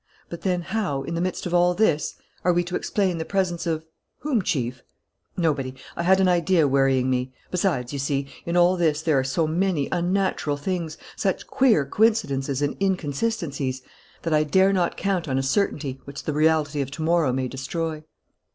[0.29, 3.67] But then how, in the midst of all this, are we to explain the presence
[3.67, 3.85] of"
[4.21, 4.81] "Whom, Chief?"
[5.37, 5.75] "Nobody.
[5.95, 7.31] I had an idea worrying me.
[7.51, 12.63] Besides, you see, in all this there are so many unnatural things, such queer coincidences
[12.63, 13.83] and inconsistencies,
[14.23, 17.47] that I dare not count on a certainty which the reality of to morrow may
[17.47, 18.03] destroy."